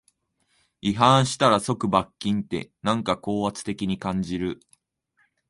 [0.81, 4.59] 違反したら即罰金って、なんか高圧的に感じる